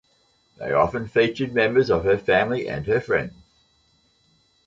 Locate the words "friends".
2.99-3.35